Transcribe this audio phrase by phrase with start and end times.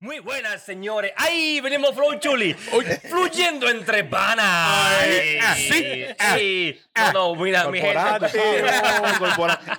[0.00, 1.12] Muy buenas, señores.
[1.16, 1.62] ¡Ay!
[1.62, 2.52] Venimos Flow Chuli.
[2.52, 4.44] Fluyendo entre panas.
[5.00, 6.78] Ay, ah, sí, ah, sí.
[6.94, 7.96] No, no, mira, mi gente.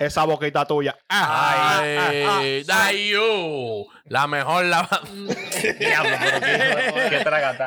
[0.00, 0.98] Esa boquita tuya.
[1.08, 5.06] Ah, Ay, Dayu, la mejor lavadora.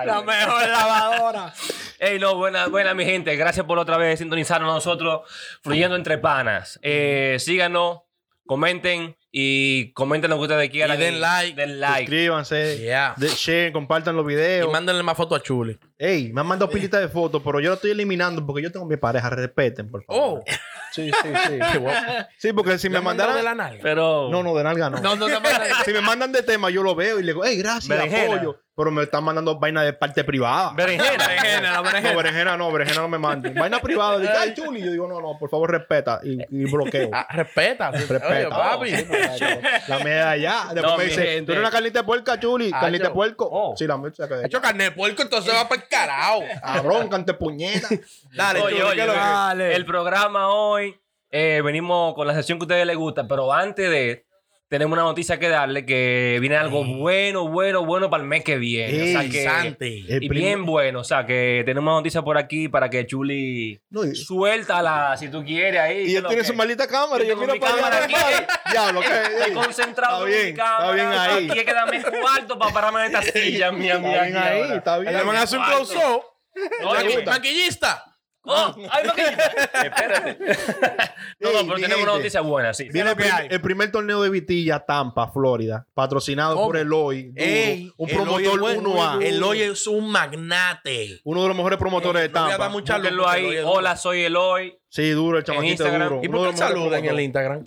[0.06, 1.54] La mejor lavadora.
[2.00, 3.36] Ey, no, buena, buena, mi gente.
[3.36, 5.22] Gracias por otra vez sintonizarnos a nosotros,
[5.62, 6.80] fluyendo entre panas.
[6.82, 8.02] Eh, síganos,
[8.46, 10.98] comenten y comenten lo que ustedes quieran.
[10.98, 11.56] Y den like.
[11.56, 12.06] Den like.
[12.06, 13.14] Suscríbanse, Yeah.
[13.18, 14.72] de- share, compartan los Y videos.
[14.72, 15.78] mándenle más fotos a Chuli.
[15.98, 18.86] Ey, me han mandado pilitas de fotos, pero yo lo estoy eliminando porque yo tengo
[18.86, 19.30] mi pareja.
[19.30, 20.40] Respeten, por favor.
[20.40, 20.44] Oh,
[20.92, 21.60] Sí, sí, sí.
[22.38, 23.58] Sí, porque si me ¿le mandaron mandaran.
[23.58, 23.84] de la nalga?
[23.84, 24.30] Pero.
[24.32, 25.00] No, no, de nalga no.
[25.00, 25.72] No, no te mandes.
[25.86, 28.34] Si me mandan de tema, yo lo veo y le digo, hey, gracias, Berenjena.
[28.36, 28.60] apoyo.
[28.80, 30.72] Pero me están mandando vaina de parte privada.
[30.74, 31.28] Berenjena.
[31.28, 32.16] Berenjena, la No, berenjena.
[32.16, 33.54] berenjena no, berenjena no me manden.
[33.54, 34.18] Vaina privada.
[34.20, 34.80] Digo, ay, chuli.
[34.82, 36.22] Yo digo, no, no, por favor, respeta.
[36.24, 37.10] Y, y bloqueo.
[37.12, 37.92] Ah, respeta.
[37.92, 38.28] Respeta.
[38.30, 38.92] Oye, papi.
[39.90, 40.64] La media allá.
[40.74, 41.44] Después No, me dice, gente.
[41.48, 42.72] ¿tú eres una carnita de puerca, chuli?
[42.74, 43.50] Ah, ¿Carnita de puerco?
[43.52, 43.76] Oh.
[43.76, 44.46] Sí, la me se quedó.
[44.46, 46.44] Hecho carne de puerco, entonces va para el carajo.
[46.64, 47.90] Cabrón, cante puñeta.
[48.34, 49.76] Dale, Oye, Chuli, oye, ¿qué es lo que- Dale.
[49.76, 50.98] el programa hoy,
[51.32, 54.26] eh, venimos con la sesión que a ustedes les gusta, pero antes de,
[54.70, 58.58] tenemos una noticia que darle que viene algo bueno, bueno, bueno para el mes que
[58.58, 59.02] viene.
[59.02, 60.06] o sea Ey, que.
[60.16, 63.82] El y bien bueno, o sea que tenemos una noticia por aquí para que Chuli
[63.90, 66.12] No, y- suéltala si tú quieres ahí.
[66.12, 67.24] Y él tiene que- su maldita cámara.
[67.24, 68.14] Y Yo yo miro mi para cámara aquí.
[68.72, 69.08] Diablo, ¿qué?
[69.08, 70.84] Estoy Ey, concentrado Está en bien, mi cámara.
[70.84, 71.08] está bien
[71.52, 71.60] ahí.
[71.60, 74.22] Hay que darme cuarto para pararme en esta silla, mía, Está mía.
[74.24, 74.76] bien aquí ahí, ahora.
[74.76, 75.14] está bien.
[75.18, 76.22] Le van a hacer un close-up.
[76.84, 76.94] No.
[77.26, 78.06] Maquillista.
[78.52, 79.22] Oh, ay, no, que-
[79.88, 80.38] Espérate.
[81.40, 82.90] no, no, pero tenemos una noticia buena, sí.
[82.92, 83.48] Viene el, que prim- hay?
[83.52, 86.68] el primer torneo de Vitilla, Tampa, Florida, patrocinado ¿Cómo?
[86.68, 87.24] por Eloy.
[87.32, 89.24] duro, Ey, un Eloy promotor es bueno, 1A.
[89.24, 91.20] Eloy es un magnate.
[91.24, 92.70] Uno de los mejores promotores de No voy a dar Tampa.
[92.70, 93.44] mucha luz Búsquenlo porque ahí.
[93.46, 93.74] Eloy es duro.
[93.76, 94.80] Hola, soy Eloy.
[94.90, 96.10] Sí, duro, el chamaquito Instagram.
[96.10, 96.22] duro.
[96.24, 97.26] ¿Y Uno por de qué los mejores saludan en el promotores.
[97.26, 97.64] Instagram?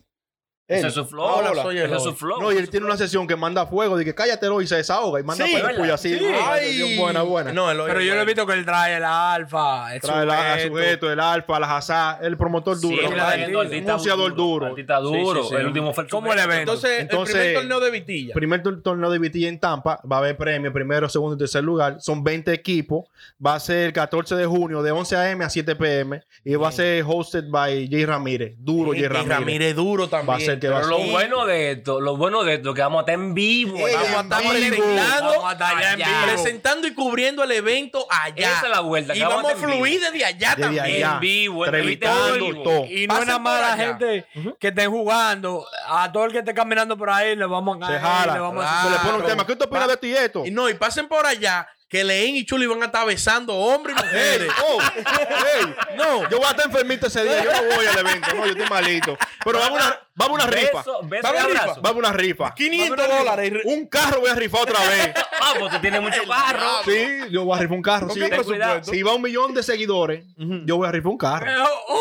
[0.79, 1.25] Ese es su flow.
[1.25, 2.05] Hola, Hola, soy Ese es Eloy.
[2.05, 2.41] su flow.
[2.43, 4.77] No, y él tiene una sesión que manda fuego, de que cállate Eloy y se
[4.77, 6.19] desahoga y manda Sí, para el así.
[6.19, 6.25] Sí.
[6.45, 6.99] Ay.
[6.99, 7.53] buena, buena.
[7.53, 10.69] No, Eloy Pero yo lo he visto que él trae el alfa, el Trae el
[10.71, 11.13] sujeto.
[11.13, 13.09] el alfa, la jazá, el promotor Sí, duro.
[13.09, 14.67] un artista boxeador duro.
[14.67, 15.43] Artista duro.
[15.43, 15.55] Sí, sí, sí.
[15.61, 16.53] El último fue el ¿Cómo el sujeto.
[16.55, 16.73] evento?
[16.73, 18.35] Entonces, Entonces- el primer torneo de Vitilla.
[18.35, 21.63] Primer tor- torneo de Vitilla en Tampa, va a haber premio, primero, segundo y tercer
[21.65, 21.97] lugar.
[22.01, 23.05] Son 20 equipos.
[23.45, 25.45] Va a ser el 14 de junio de 11 a.m.
[25.45, 26.23] a 7 p.m.
[26.45, 28.55] Y va a ser hosted by Jay Ramírez.
[28.59, 29.29] Duro Jay Ramírez.
[29.39, 30.31] Ramírez duro también.
[30.31, 32.81] Va a ser que va a lo bueno de esto, lo bueno de esto, que
[32.81, 33.77] vamos a estar en vivo.
[33.77, 34.85] Ey, vamos a Vamos a estar en vivo.
[34.85, 36.11] presentando, Vamos a estar allá en vivo.
[36.27, 38.51] presentando y cubriendo el evento allá.
[38.53, 40.85] Esa es la vuelta, Y vamos a fluir desde allá Desde también.
[40.85, 41.13] allá.
[41.15, 42.47] En vivo, Entrevistando.
[42.87, 44.27] Y no es nada más la gente
[44.59, 45.67] que estén jugando.
[45.89, 48.33] A todo el que esté caminando por ahí le vamos a Se caer, jala.
[48.35, 48.79] le vamos Claro.
[48.79, 49.47] a Se le pone un tema.
[49.47, 50.47] ¿Qué tú opinas Va- de esto y esto?
[50.47, 53.95] Y no, y pasen por allá que Leen y Chuli van a estar besando hombres
[53.95, 54.53] y Ey, mujeres.
[54.67, 57.45] oh, ey, no, yo voy a estar enfermito ese día.
[57.45, 58.35] Yo no voy al evento.
[58.35, 59.19] No, yo estoy malito.
[59.45, 60.83] Pero vamos a una, vamos una rifa.
[60.87, 61.75] Vamos y a rifa.
[61.83, 62.55] Vamos una rifa.
[62.55, 63.53] 500 dólares.
[63.65, 65.15] Un carro voy a rifar otra vez.
[65.39, 66.83] Vamos, tú tienes mucho carro.
[66.87, 68.07] Sí, yo voy a rifar un carro.
[68.07, 68.21] ¿Con sí.
[68.23, 68.43] cuidado.
[68.43, 68.91] presupuesto?
[68.91, 70.25] Si va un millón de seguidores,
[70.65, 71.47] yo voy a rifar un carro.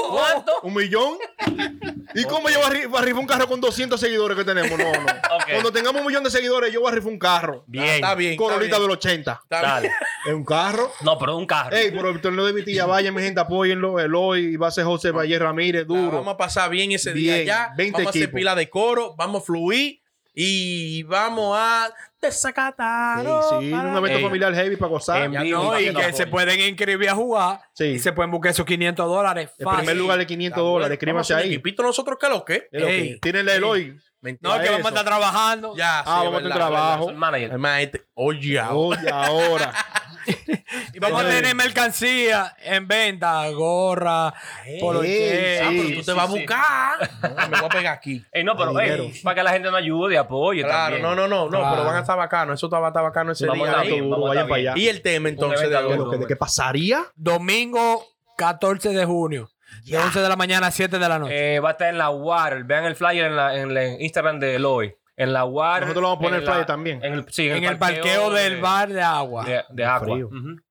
[0.10, 0.54] ¿Cuánto?
[0.64, 1.18] ¿Un millón?
[2.16, 4.78] ¿Y cómo yo voy a rifar un carro con 200 seguidores que tenemos?
[4.78, 5.06] No, no.
[5.52, 7.64] Cuando tengamos un millón de seguidores, yo voy a rifar un carro.
[7.68, 7.86] Bien.
[7.86, 8.36] Está bien.
[8.36, 9.40] Corolita del 80.
[9.44, 9.72] Está bien.
[9.72, 9.92] Dale.
[10.24, 10.92] Es un carro.
[11.02, 11.76] No, pero un carro.
[11.76, 14.00] Ey, por el torneo de Vitilla, vaya mi gente, apóyenlo.
[14.00, 16.18] Eloy, va a ser José Valle Ramírez, La duro.
[16.18, 17.74] Vamos a pasar bien ese Bien, día allá.
[17.76, 20.01] 20 vamos a hacer pila de coro, vamos a fluir
[20.34, 21.90] y vamos a
[22.22, 23.20] desacatar.
[23.20, 24.24] Sí, sí, un evento Ey.
[24.24, 25.24] familiar heavy para gozar.
[25.24, 27.86] En Ya vivo, no, y que se pueden inscribir a jugar Sí.
[27.86, 29.50] y se pueden buscar esos 500 dólares.
[29.58, 29.80] El fácil.
[29.80, 31.48] primer lugar de 500 dólares, escríbanse ahí.
[31.50, 32.68] Equipito nosotros que lo que.
[32.72, 33.20] Es lo que- Ey.
[33.20, 33.98] Tírenle Eloy.
[34.24, 34.86] No, que vamos eso.
[34.88, 35.76] a estar trabajando.
[35.76, 37.10] Ya, sí, Ah, vamos a verdad, tener trabajo.
[37.10, 37.50] El manager.
[37.50, 39.00] Además, este, oye, ahora.
[39.02, 39.74] Oye, ahora.
[40.94, 44.34] Y vamos a tener mercancía en venta, gorra,
[44.64, 45.60] che.
[45.62, 46.38] Ah, pero tú te vas a sí.
[46.40, 47.10] buscar.
[47.22, 48.24] No, me voy a pegar aquí.
[48.32, 49.04] Ey, no, pero Dinero.
[49.04, 51.02] ey, para que la gente nos ayude, apoye Claro, también.
[51.04, 51.72] no, no, no, no, Claro.
[51.76, 52.54] pero van a estar bacano.
[52.54, 53.72] Eso estaba estar bacano ese Vamos a día.
[53.72, 53.92] estar ahí.
[53.92, 54.70] bien, duro, vamos a vayan para bien.
[54.74, 54.82] allá.
[54.82, 56.06] Y el tema entonces evento de ¿Qué, duro.
[56.06, 57.04] lo que- de qué pasaría?
[57.16, 58.06] Domingo
[58.38, 59.50] 14 de junio,
[59.86, 61.56] de 11 de la mañana a 7 de la noche.
[61.56, 62.64] Eh, va a estar en la WAR.
[62.64, 64.96] Vean el flyer en, la, en el Instagram de Eloy.
[65.22, 65.82] En la WAR.
[65.82, 67.04] Nosotros lo vamos a poner en el flyer la- también.
[67.04, 69.46] En el, sí, en el parqueo de- del bar de agua.
[69.46, 70.18] De, de agua.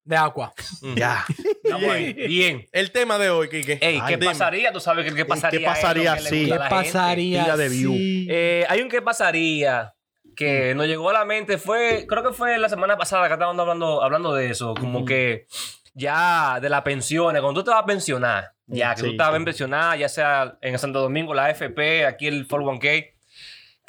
[0.05, 0.53] De agua.
[0.97, 1.25] Ya.
[1.89, 2.13] Ahí.
[2.15, 2.67] Bien.
[2.73, 3.79] El tema de hoy, Kike.
[3.81, 4.27] Ey, ¿qué Dime.
[4.27, 4.73] pasaría?
[4.73, 5.61] Tú sabes que el qué pasaría.
[5.61, 7.43] ¿Qué pasaría que si- ¿Qué pasaría?
[7.45, 7.95] Pila de view.
[7.97, 9.95] Eh, hay un qué pasaría
[10.37, 11.59] que nos llegó a la mente.
[11.59, 14.75] Fue, creo que fue la semana pasada que estábamos hablando, hablando de eso.
[14.75, 15.47] Como que
[15.95, 19.31] ya de las pensiones, cuando tú te vas a pensionar, ya que Sí, tú vas
[19.35, 19.41] sí.
[19.41, 23.13] a pensionar, ya sea en Santo Domingo, la AFP, aquí el 401k,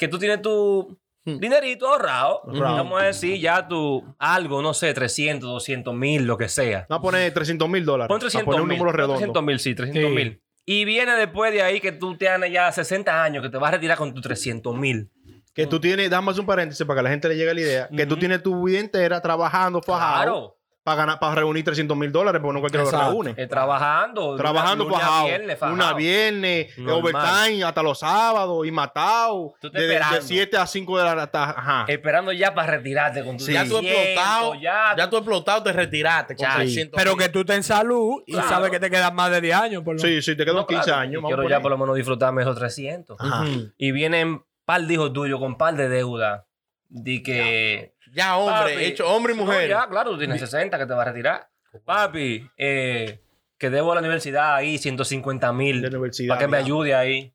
[0.02, 2.42] que tú tienes tu dinerito ahorrado.
[2.44, 2.76] Ahorrado.
[2.78, 6.86] Vamos a decir ya tu algo, no sé, 300, 200 mil, lo que sea.
[6.88, 8.08] Vamos a poner 300 mil dólares.
[8.08, 8.78] Pon Para 300 poner un mil.
[8.78, 9.14] número redondo.
[9.18, 10.14] 300 mil, sí, 300 Sí.
[10.16, 10.42] mil.
[10.66, 13.76] Y viene después de ahí que tú tienes ya 60 años, que te vas a
[13.76, 15.08] retirar con tus 300 mil.
[15.54, 17.88] Que tú tienes, dame un paréntesis para que a la gente le llegue la idea,
[17.96, 18.18] que tú Ujú.
[18.20, 20.58] tienes tu vida entera trabajando, fajado, Claro.
[20.84, 23.10] Para ganar, para reunir 300 mil dólares, porque no cualquiera lo Exacto.
[23.12, 23.34] reúne.
[23.36, 24.34] Eh, trabajando.
[24.36, 25.26] Trabajando lunes a fajado.
[25.26, 25.74] viernes, fajado.
[25.76, 26.96] Una viernes, Normal.
[26.96, 29.54] overtime, hasta los sábados, y matado.
[29.60, 30.26] Tú estás De, de esperando.
[30.26, 31.54] 7 a 5 de la tarde.
[31.56, 31.84] Ajá.
[31.86, 33.52] Esperando ya para retirarte con tu Sí.
[33.52, 36.34] Ya tú explotado, Ya, ya tú explotado, te retiraste.
[36.34, 38.48] con Ya, 300 Pero que tú estés en salud y Claro.
[38.48, 39.82] sabes que te quedan más de 10 años.
[39.84, 41.22] Por lo Sí, sí, te quedan No, 15 claro, años.
[41.24, 43.16] Quiero ya por lo menos disfrutarme esos 300.
[43.20, 43.44] Ajá.
[43.78, 46.46] Y vienen par de hijos tuyos con par de deuda.
[46.88, 47.94] De que.
[48.12, 48.84] Ya, hombre, Papi.
[48.84, 49.68] hecho hombre y No, mujer.
[49.70, 51.48] ya, claro, tú tienes 60 que te vas a retirar.
[51.84, 53.20] Papi, eh,
[53.58, 55.80] que debo a la universidad ahí 150 mil.
[55.82, 57.32] De universidad, Para que me ayude ahí.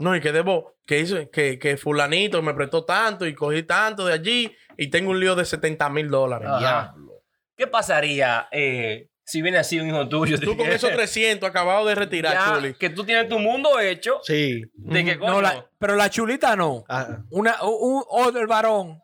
[0.00, 4.04] No, y que debo, que hizo, que, que fulanito me prestó tanto y cogí tanto
[4.04, 6.48] de allí y tengo un lío de 70 mil dólares.
[6.48, 6.58] Ajá.
[6.58, 7.22] Diablo.
[7.56, 10.38] ¿Qué pasaría eh, si viene así un hijo tuyo?
[10.40, 12.74] Tú con esos 300 acabado de retirar, ya, Chuli.
[12.74, 14.20] Que tú tienes tu mundo hecho.
[14.24, 14.62] Sí.
[14.74, 16.84] De que, coño, No, la- pero la chulita no.
[16.88, 19.00] Ah, Una, un, un- el varón.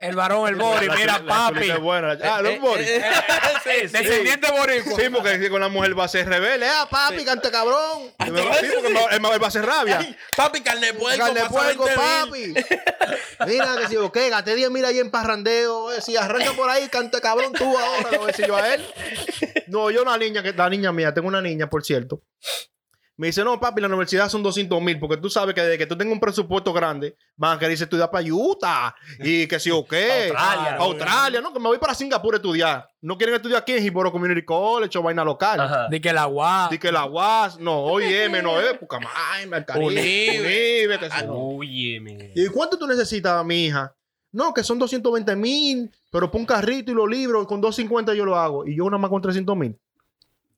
[0.00, 1.70] El varón, el Bori, la mira, la papi.
[1.70, 2.16] es buena.
[2.24, 2.88] Ah, los Eh, Boris.
[2.88, 3.02] eh, eh,
[3.64, 3.98] sí, sí.
[3.98, 4.98] Descendiente boricua.
[4.98, 6.66] Sí, porque con la mujer va a ser rebelde.
[6.66, 8.04] Ah, papi, cante cabrón.
[8.18, 8.30] Sí,
[8.74, 9.98] porque él va- a ser rabia.
[10.00, 12.02] Ay, papi, carne de puerco, Carne puerco, 20
[12.32, 12.54] mil.
[12.54, 12.76] papi.
[13.46, 15.92] Mira que si yo qué, gasté 10 mil ahí en parrandeo.
[15.92, 18.72] eh, Si arranca por ahí, cante cabrón tú ahora, le voy a decir yo a
[18.74, 18.86] él.
[19.66, 22.22] No, yo una niña, que la niña mía, tengo una niña, por cierto.
[23.20, 25.84] Me dice, no, papi, la universidad son 200 mil, porque tú sabes que desde que
[25.84, 29.84] tú tengas un presupuesto grande, van a querer estudiar para Utah y que si o
[29.86, 30.28] qué.
[30.32, 30.76] Australia.
[30.76, 32.88] Australia, no, que me voy para Singapur a estudiar.
[33.02, 35.60] No quieren estudiar aquí en Hiboro Community College o vaina local.
[35.60, 35.88] Ajá.
[35.90, 36.68] De que la guá.
[36.70, 38.78] Di que la UAS, no, OIM, no, eh,
[39.76, 40.00] Unive.
[40.00, 41.26] Unive, sí.
[41.28, 43.94] Oye, mi- ¿Y cuánto tú necesitas, mi hija?
[44.32, 48.24] No, que son 220 mil, pero pon un carrito y los libros, con 250 yo
[48.24, 48.66] lo hago.
[48.66, 49.78] Y yo nada más con 300 mil.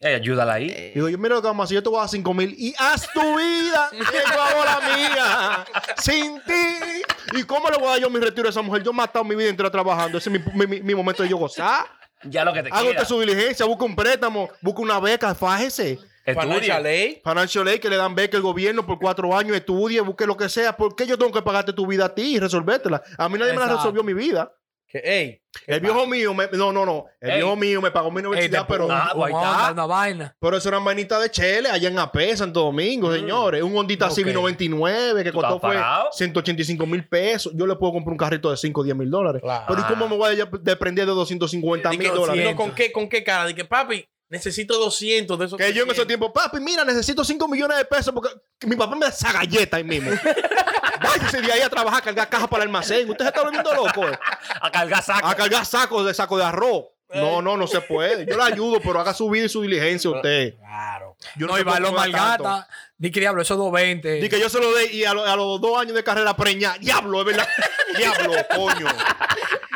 [0.02, 0.90] Eh, ayúdala ahí.
[0.94, 2.54] Digo, yo mira lo que vamos a hacer, yo te voy a dar 5 mil
[2.58, 3.88] y haz tu vida,
[4.50, 5.64] hago la mía,
[5.98, 7.02] sin ti.
[7.38, 8.82] ¿Y cómo le voy a dar yo mi retiro a esa mujer?
[8.82, 11.36] Yo he matado mi vida entera trabajando, ese es mi, mi- mi momento de yo
[11.36, 11.86] gozar.
[12.24, 15.98] Ya lo que te Haga usted su diligencia, busca un préstamo, busca una beca, fájese.
[16.24, 16.76] Estudia.
[16.76, 17.16] aid.
[17.24, 20.48] Financial Aid que le dan beca el gobierno por cuatro años, estudie, busque lo que
[20.48, 20.76] sea.
[20.76, 23.02] ¿Por qué yo tengo que pagarte tu vida a ti y resolvértela?
[23.18, 24.52] A mí nadie me la resolvió mi vida.
[24.92, 27.06] Que, ey, El viejo mío, me- no, no, no.
[27.18, 27.36] El Ey.
[27.38, 30.36] viejo mío me pagó mi Ey, universidad, pero, Ah, onda, una vaina.
[30.38, 33.62] pero eso eran vainitas de Chele, allá en AP, Santo Domingo, señores.
[33.62, 34.12] Un Hondita Ok.
[34.12, 36.08] Civic 99 que ¿Tú costó fue pagado?
[36.12, 37.54] 185 mil pesos.
[37.56, 39.40] Yo le puedo comprar un carrito de 5 o 10 mil dólares.
[39.40, 39.64] Claro.
[39.66, 42.54] Pero ¿y cómo me voy a desprender de 250 di mil dólares?
[42.54, 43.46] ¿con, qué, ¿Con qué cara?
[43.46, 45.58] De que, papi, necesito 200 de esos.
[45.58, 46.06] Que yo en ese 300.
[46.06, 48.30] tiempo, papi, mira, necesito 5 millones de pesos porque
[48.66, 50.10] mi papá me da esa galleta ahí mismo.
[51.02, 53.10] Váyase de ahí a trabajar, a cargar cajas para el almacén.
[53.10, 54.18] Usted se está volviendo loco, eh.
[54.60, 55.26] A cargar saco.
[55.26, 56.86] A cargar sacos de saco de arroz.
[57.12, 58.24] No, no, no se puede.
[58.24, 60.56] Yo le ayudo, pero haga su vida y su diligencia usted.
[60.56, 61.11] Claro.
[61.36, 62.44] Yo No, Balón me da tanto.
[62.44, 62.68] Malgata.
[62.98, 64.20] Di que diablo, esos 220.
[64.20, 66.36] Di que yo se lo dé y a, lo- a los dos años de carrera
[66.36, 66.74] preña.
[66.78, 67.48] Diablo, es verdad.
[67.96, 68.86] Diablo, coño.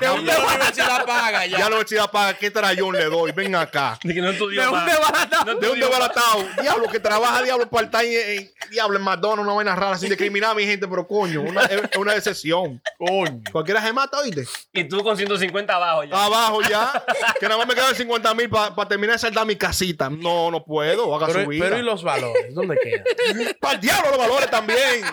[0.01, 1.59] De dónde la universidad paga Ya ya.
[1.61, 2.35] la universidad paga.
[2.35, 3.33] ¿Qué trayón le doy?
[3.33, 3.99] Ven acá.
[4.03, 4.87] De que no estudió de un más.
[4.87, 5.55] desbaratado.
[5.55, 6.63] No De.
[6.63, 10.51] Diablo, que trabaja diablo part-time en, en- diablo en McDonald's, una vaina rara sin discriminar
[10.51, 12.81] a mi gente, pero coño, una, es es una decepción.
[12.99, 13.41] Coño.
[13.51, 14.45] Cualquiera se mata, oíste.
[14.73, 16.25] Y tú con 150 abajo ya.
[16.25, 17.05] Abajo ya.
[17.41, 20.11] Que nada más me quedan 50 mil para terminar de saldar mi casita.
[20.11, 21.15] No, no puedo.
[21.17, 21.65] Haga Pero, su vida.
[21.65, 22.55] pero ¿y los valores?
[22.55, 23.05] ¿Dónde quedan?
[23.61, 25.05] Para el diablo los valores también.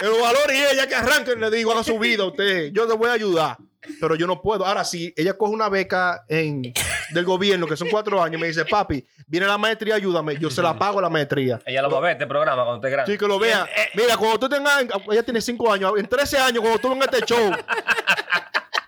[0.00, 2.70] Los valores y ella que arranquen, le digo, haga su vida a usted.
[2.72, 3.56] Yo le voy a ayudar.
[4.00, 4.64] Pero yo no puedo.
[4.64, 6.72] Ahora, si ella coge una beca en,
[7.10, 10.38] del gobierno, que son cuatro años, me dice, papi, viene la maestría, ayúdame.
[10.38, 11.60] Yo se la pago la maestría.
[11.66, 13.12] Ella lo va a ver este programa cuando esté grande.
[13.12, 13.68] Sí, que lo vea.
[13.94, 17.16] Mira, cuando tú tengas, ella tiene cinco años, en 13 años, cuando tú vengas a
[17.18, 17.50] este show,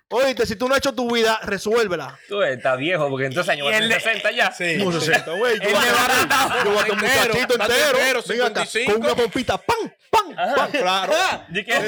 [0.09, 2.19] oíste, si tú no has hecho tu vida, resuélvela.
[2.29, 4.53] Tú estás viejo porque entonces años Y va a el tener de- 60 ya.
[4.53, 4.77] Sí.
[4.77, 5.57] No 60, güey.
[5.59, 7.99] Yo El voy a- un Entero, muchachito entero.
[7.99, 8.93] entero, Venga acá, 55.
[8.93, 9.91] con una pompita, ¡pam!
[10.37, 10.55] ¡Pam!
[10.55, 10.71] ¡pam!
[10.73, 11.13] Claro.
[11.49, 11.87] Di que- Yo voy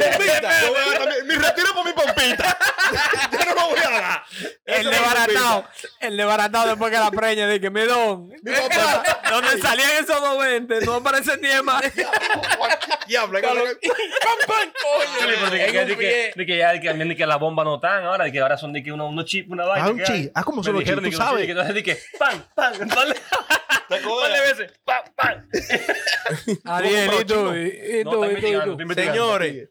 [0.94, 2.58] a dar mi, mi retiro por mi pompita.
[3.32, 4.23] Yo no lo voy a dar.
[4.64, 5.62] El desbaratado.
[5.62, 5.88] pompita.
[6.00, 7.47] El desbaratado después que la preña.
[7.47, 8.28] De que, mi don.
[8.28, 9.20] Mi pompita.
[9.30, 11.82] Donde salían esos 220, no aparecen 10 más.
[13.06, 13.88] Diablo, Pam, que-
[14.47, 14.73] pam,
[15.52, 18.40] En que- ya di que también di que las bombas no están ahora, di que
[18.40, 19.87] ahora son de que unos chips, una vaina.
[19.87, 20.30] Ah, un chip.
[20.35, 21.11] Ah, ¿cómo Me son los dijeron chips?
[21.16, 21.49] di ¿Tú sabes?
[21.49, 22.73] Entonces di que pam, pam,
[24.32, 25.49] de veces, pam, pam.
[26.64, 27.54] Ariel, ¿y tú?
[27.54, 28.17] ¿Y y No, tú?
[28.25, 28.46] Está ¿Y tú?
[28.46, 28.70] ¿Y investigando, tú?
[28.72, 29.22] está investigando.
[29.22, 29.68] Señores,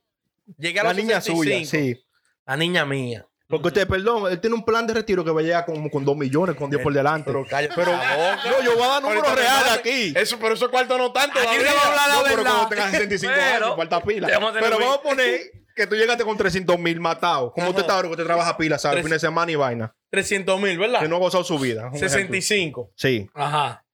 [0.58, 1.70] llegué a La los niña suya, 65.
[2.00, 2.06] sí.
[2.46, 3.28] La niña mía.
[3.50, 6.04] Porque usted, perdón, él tiene un plan de retiro que va a llegar como con
[6.04, 7.32] dos millones con Dios por delante.
[7.32, 7.74] Pero cállate.
[7.76, 7.92] Pero,
[8.46, 10.14] No, yo voy a dar números reales aquí.
[10.16, 11.40] Eso, pero eso cuarto no tanto.
[11.40, 12.52] Aquí se va a hablar la No, pero verdad.
[12.52, 14.28] cuando tengas 65 Pero- años, falta pila.
[14.28, 15.40] Pero un- vamos a poner
[15.74, 17.54] que tú llegaste con 300 mil matados.
[17.54, 18.96] Como usted está ahora, que usted trabaja pila, ¿sabes?
[18.96, 19.96] Tres- Fin de semana y vaina.
[20.10, 21.00] 300 mil, ¿verdad?
[21.02, 21.84] Que no ha gozado su vida.
[21.84, 22.10] Un ejemplo.
[22.10, 22.92] 65.
[22.98, 23.30] Sí.
[23.34, 23.86] Ajá.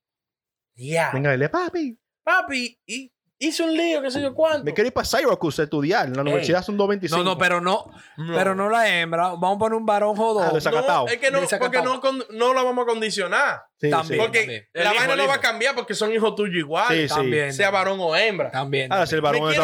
[0.76, 1.12] Ya.
[1.14, 1.96] Venga, dile, papi.
[2.24, 3.13] Papi, ¿y,
[3.48, 4.64] hice un lío, qué sé yo cuánto.
[4.64, 6.08] Me quería ir para Syracuse a estudiar.
[6.08, 6.66] En la universidad Ey.
[6.66, 7.10] son 2.25.
[7.10, 9.30] No, no, pero no, Pero no la hembra.
[9.30, 10.48] Vamos a poner un varón jodón.
[10.50, 11.06] Ah, desacatado.
[11.06, 12.00] No, es que no, porque no,
[12.32, 13.64] no la vamos a condicionar.
[13.80, 14.22] Sí, también.
[14.22, 16.88] Porque la vaina no va a cambiar porque son hijos tuyos igual.
[16.90, 17.54] Sí, también.
[17.54, 18.52] Sea varón o hembra.
[18.52, 18.92] También.
[18.92, 19.60] Ahora, si el varón es.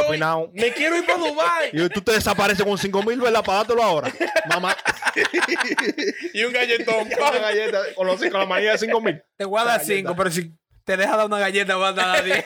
[0.53, 1.69] Me quiero ir para Dubai.
[1.73, 3.43] y tú te desapareces con 5 mil, ¿verdad?
[3.43, 4.11] Pagátelo ahora.
[4.49, 4.75] Mamá.
[6.33, 7.09] y un galletón.
[7.95, 9.21] con, los, con la manía de 5 mil.
[9.37, 12.23] Te voy a dar 5, pero si te deja dar una galleta, voy a dar
[12.23, 12.43] 10.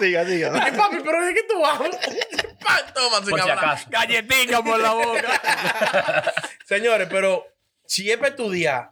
[0.00, 0.52] Diga, diga.
[0.62, 1.98] Ay, papi, pero ¿de qué tú hablas?
[2.94, 3.90] Toma, si.
[3.90, 6.34] Galletica por la boca.
[6.66, 7.46] Señores, pero
[7.86, 8.90] si es para estudiar,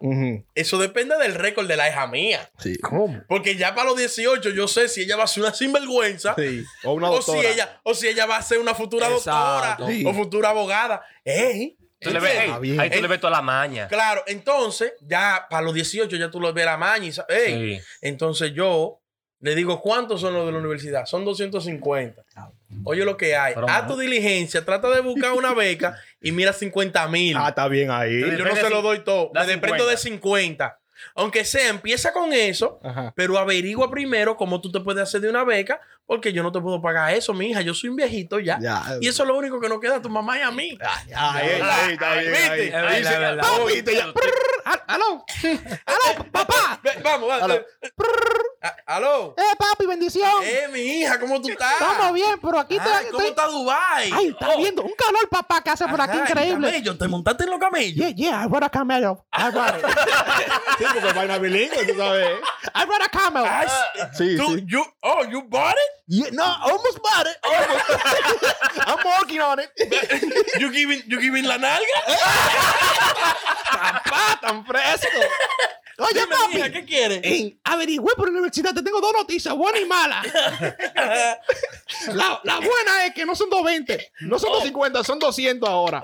[0.55, 2.51] eso depende del récord de la hija mía.
[2.59, 2.79] Sí.
[2.79, 3.23] ¿Cómo?
[3.29, 6.35] Porque ya para los 18 yo sé si ella va a ser una sinvergüenza.
[6.37, 6.65] Sí.
[6.85, 7.81] O una doctora.
[7.83, 11.05] O si ella, va a ser una futura doctora o futura abogada.
[11.25, 11.77] ¡Ey!
[12.01, 13.89] Tú le ahí tú le ves toda la maña.
[13.89, 17.11] Claro, entonces, ya para los 18 ya tú le ves la maña.
[17.11, 17.81] Y.
[18.03, 19.01] Entonces yo
[19.45, 21.05] le digo, ¿cuántos son los de la universidad?
[21.05, 22.25] Son 250.
[22.85, 23.53] Oye lo que hay.
[23.53, 23.93] Pero Haz más.
[23.93, 27.37] tu diligencia, trata de buscar una beca y mira 50 mil.
[27.37, 28.23] Ah, está bien ahí.
[28.23, 29.31] Yo no se lo doy todo.
[29.35, 30.79] Me desprendo de 50.
[31.15, 33.13] Aunque sea, empieza con eso, Ajá.
[33.15, 36.63] pero averigua primero cómo tú te puedes hacer de una beca, porque yo no te
[36.63, 37.61] puedo pagar eso, mi hija.
[37.61, 38.59] Yo soy un viejito ya.
[38.63, 38.83] Ya.
[39.03, 40.79] Y eso es lo único que nos queda a tu mamá y a mí.
[41.15, 42.33] Ah, ahí, ahí, está bien.
[42.33, 42.73] ¿Viste?
[43.43, 44.01] papi, te
[44.87, 45.25] ¿Aló?
[45.85, 46.81] ¿Aló, papá?
[47.03, 47.61] Vamos, vamos.
[48.65, 48.75] Aló.
[48.87, 49.35] Ah, ¿Aló?
[49.37, 50.31] Eh, papi, bendición.
[50.43, 51.73] Eh, mi hija, ¿cómo tú estás?
[51.73, 52.89] Estamos bien, pero aquí te...
[52.89, 54.11] Ay, ¿Cómo te- está Dubai?
[54.13, 56.69] Ay, está viendo un calor, papá, que hace por aquí Ajá, increíble.
[56.69, 57.95] Camello, ¿te montaste en los camellos?
[57.95, 59.19] Yeah, yeah, I brought a camel.
[59.33, 59.85] I brought it.
[60.79, 62.39] sí, porque vaina bilingüe, tú sabes.
[62.75, 63.45] I brought a camel.
[63.47, 63.67] Ay,
[64.17, 64.65] Sí, tú, sí.
[64.67, 66.05] You, oh, you bought it?
[66.07, 67.37] Yeah, no, almost bought it.
[67.43, 67.91] Almost.
[68.87, 69.71] I'm working on it.
[70.61, 72.01] You giving, you giving la nalga?
[73.71, 75.19] Papá, tan fresco.
[75.99, 76.55] Oye, Dime, papi.
[76.57, 77.21] mija, ¿qué quieres?
[77.23, 80.23] En, averigüé por la universidad, te tengo dos noticias, buena y mala.
[82.13, 86.03] La, la buena es que no son 220, no son 250, son 200 ahora.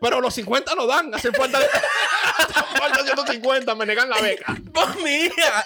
[0.00, 1.58] Pero los 50 no dan, hacen falta,
[2.38, 4.56] hacen falta 150, me negan la beca.
[4.72, 5.64] Pues mija,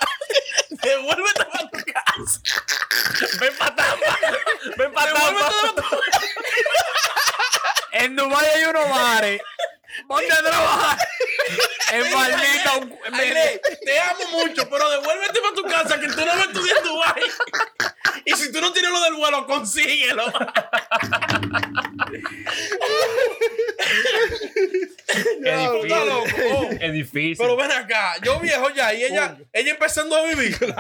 [0.83, 2.41] devuélvete a tu casa.
[3.41, 4.19] Ven para Tampa.
[4.77, 5.85] Ven para Tampa.
[7.93, 9.43] En Dubái hay unos bares.
[10.09, 10.99] Ponte a trabajar.
[11.93, 12.77] En maldita.
[12.81, 16.43] un- Aile, te amo mucho, pero devuélvete para tu casa que tú no vas a
[16.43, 17.23] estudiar en Dubai.
[18.27, 20.23] Y si tú no tienes lo del vuelo, consíguelo.
[25.09, 25.17] Es
[25.47, 25.89] Está difícil.
[26.07, 26.27] loco.
[26.55, 26.69] Oh.
[26.81, 27.37] Es difícil.
[27.39, 30.57] Pero ven acá, yo viejo ya y ella, ella empezando a vivir.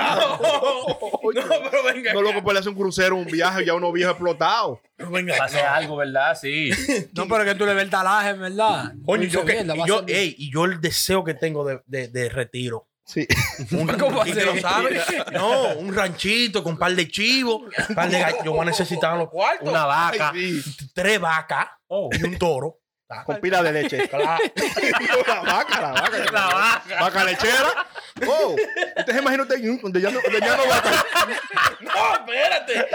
[1.33, 2.13] No, no, pero venga.
[2.13, 4.81] No, loco, puede hacer un crucero, un viaje, ya uno viejo explotado.
[5.11, 5.49] Venga.
[5.49, 5.77] Ser acá.
[5.77, 6.37] algo, ¿verdad?
[6.41, 6.71] Sí.
[7.15, 8.93] No, pero que tú le ves el talaje, ¿verdad?
[9.05, 11.81] Coño, yo, que, mierda, y a yo, ey, y yo el deseo que tengo de,
[11.87, 12.87] de, de retiro.
[13.05, 13.27] Sí.
[13.73, 15.01] Un, ¿Cómo y que lo sabe.
[15.33, 18.41] No, un ranchito con un par de chivos, un par de gallos.
[18.45, 19.69] Yo voy a necesitar los cuartos.
[19.69, 20.31] Una vaca.
[20.33, 20.91] Ay, sí.
[20.95, 22.09] Tres vacas Oh.
[22.13, 22.79] y un toro.
[23.25, 24.09] Con pila de leche.
[24.11, 24.39] Claro.
[25.27, 26.19] la vaca, la vaca.
[26.33, 27.01] La vaca.
[27.01, 27.87] Vaca lechera.
[28.27, 28.55] Oh,
[28.99, 30.91] usted se imagina usted donde ya no, donde ya no vaca.
[31.81, 32.89] No, espérate.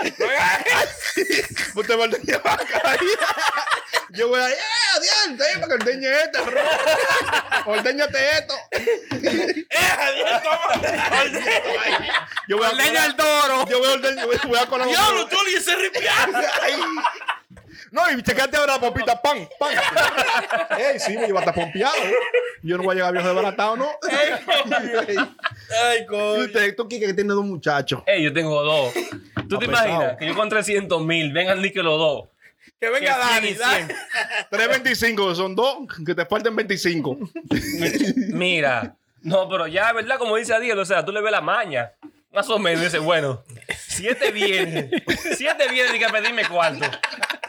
[1.75, 3.07] Usted va a ordeñar vaca ahí.
[4.09, 4.55] Yo voy a eh,
[4.95, 6.61] adiante, para que ordeñe esto, bro.
[7.65, 8.53] Ordeñate esto.
[8.71, 9.65] Eh,
[9.99, 10.83] adiós, toma.
[12.47, 13.67] Yo voy a Ordeña el toro.
[13.67, 16.31] Yo voy a ordeñar, a- voy a colar Diablo, tú le ese ripiado.
[17.83, 17.87] Ay.
[17.91, 19.73] No, y chequeate ahora la pompita, pan, pan.
[20.79, 21.93] Ey, sí, me llevaste pompeado.
[22.63, 23.87] Yo no voy a llegar viejo desbaratado, ¿no?
[24.11, 26.43] Ay, Y coño.
[26.45, 28.01] usted, tú, Kike, que tiene dos muchachos.
[28.05, 28.93] Ey, yo tengo dos.
[29.49, 32.29] ¿Tú te imaginas que yo con 300 mil vengan ni que los dos?
[32.79, 33.93] Que venga Que Dani, 100 y Dani.
[34.49, 37.17] 325, son dos, que te falten 25.
[38.29, 40.17] Mira, no, pero ya, ¿verdad?
[40.17, 41.91] Como dice Adiel, o sea, tú le ves la maña.
[42.31, 43.43] Más o menos, dice, bueno,
[43.87, 44.89] si este viene,
[45.37, 46.85] si este viene y que a pedirme cuarto,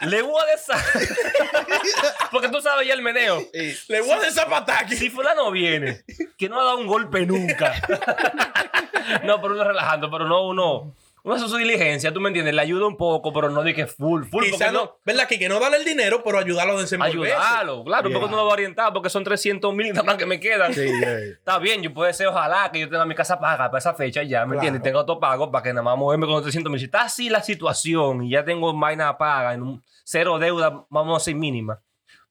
[0.01, 0.79] le voy a desar.
[2.31, 3.41] Porque tú sabes ya el meneo.
[3.87, 4.95] Le voy a desapatar aquí.
[4.95, 6.03] Si fulano viene,
[6.37, 7.73] que no ha dado un golpe nunca.
[9.23, 10.93] no, pero uno relajando, pero no uno.
[11.27, 13.85] Uno hace su diligencia, tú me entiendes, le ayuda un poco, pero no de que
[13.85, 14.99] full, full, Quizá porque no, no.
[15.05, 15.27] ¿verdad?
[15.27, 17.33] Que, que no darle el dinero, pero ayudarlo a desenvolverse.
[17.35, 20.25] Ayudarlo, claro, porque no lo va a orientar, porque son 300 mil nada más que
[20.25, 20.73] me quedan.
[20.73, 21.31] Sí, ey.
[21.37, 24.23] Está bien, yo puede ser, ojalá que yo tenga mi casa paga para esa fecha
[24.23, 24.81] ya, ¿me entiendes?
[24.81, 26.79] Tengo otro pago para que nada más moverme con los 300 mil.
[26.79, 31.15] Si está así la situación y ya tengo vaina paga, en un cero deuda, vamos
[31.15, 31.81] a decir mínima.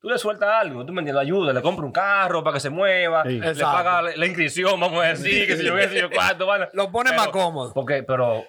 [0.00, 2.71] Tú le sueltas algo, tú me entiendes, ayuda, le compra un carro para que se
[2.71, 3.41] mueva, Sí.
[3.41, 6.47] le paga la, la inscripción, vamos a decir, que si yo qué sé yo cuánto,
[6.47, 6.67] bueno.
[6.73, 7.73] Lo pone Pero- más cómodo.
[7.75, 8.45] Porque, pero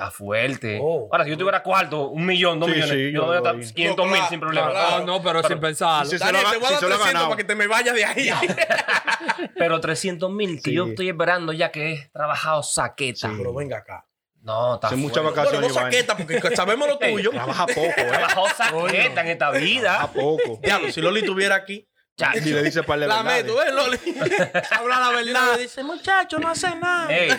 [0.00, 0.78] está fuerte.
[0.82, 1.08] Oh.
[1.12, 3.32] Ahora, si yo tuviera cuarto, un millón, dos Sí, millones, sí, yo yo voy a
[3.32, 3.72] lo estar doy.
[3.74, 4.70] 500 mil sin problema.
[4.70, 4.98] claro.
[5.00, 6.10] No, no, pero, sin pensarlo.
[6.18, 7.28] Daniel, se lo te voy a si dar se lo ha 300 ganado.
[7.28, 8.30] para que te me vayas de ahí.
[9.56, 10.76] Pero 300 mil que Sí.
[10.76, 13.30] yo estoy esperando ya que he trabajado saqueta.
[13.36, 14.06] Pero venga acá.
[14.42, 15.40] No, está Hace muchas fuerte.
[15.40, 15.74] Bueno, vacaciones.
[15.74, 17.30] no y saqueta porque sabemos lo tuyo.
[17.30, 18.06] Trabaja poco, ¿eh?
[18.08, 19.82] Trabajó saqueta en esta vida.
[19.82, 20.60] Trabaja poco.
[20.62, 21.86] Diablo, si Loli estuviera aquí.
[22.16, 22.38] Chacho.
[22.48, 23.98] Y le dice para La meto, ¿eh, Loli?
[24.70, 25.56] Habla la verdad.
[25.56, 27.08] Le dice, muchacho, no hace nada.
[27.14, 27.30] Ey,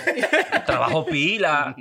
[0.66, 1.76] trabajo pila.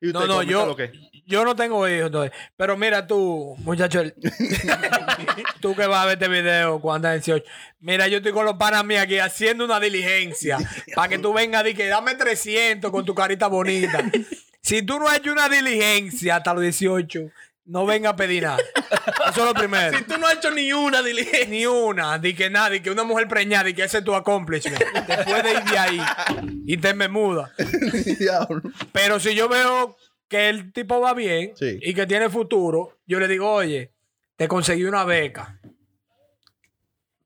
[0.00, 0.92] ¿Y usted, No, no, yo, está lo que?
[1.26, 2.06] yo no tengo hijos.
[2.06, 2.32] entonces.
[2.56, 4.14] Pero mira tú, muchacho, el-
[5.60, 7.44] tú que vas a ver este video cuando andas 18.
[7.80, 10.58] Mira, yo estoy con los panas míos aquí haciendo una diligencia
[10.94, 14.02] para que tú vengas y que dame 300 con tu carita bonita.
[14.62, 17.30] Si tú no has hecho una diligencia hasta los 18,
[17.66, 18.58] no venga a pedir nada.
[19.30, 19.96] Eso es lo primero.
[19.96, 21.46] Si tú no has hecho ni una diligencia.
[21.48, 24.14] Ni una, di que nada, di que una mujer preñada, y que ese es tu
[24.14, 24.78] accomplishment.
[25.06, 26.00] Te puedes ir de ahí
[26.66, 27.52] y te me muda.
[28.18, 28.62] Diablo.
[28.92, 29.96] Pero si yo veo
[30.28, 31.78] que el tipo va bien Sí.
[31.82, 33.92] y que tiene futuro, yo le digo, oye,
[34.36, 35.60] te conseguí una beca.